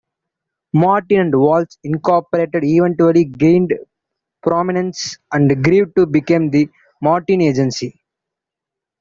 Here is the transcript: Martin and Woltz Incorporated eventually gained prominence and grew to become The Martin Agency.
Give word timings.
Martin 0.73 1.21
and 1.21 1.33
Woltz 1.35 1.77
Incorporated 1.83 2.63
eventually 2.63 3.23
gained 3.25 3.71
prominence 4.41 5.19
and 5.31 5.63
grew 5.63 5.93
to 5.95 6.07
become 6.07 6.49
The 6.49 6.67
Martin 7.03 7.39
Agency. 7.41 8.01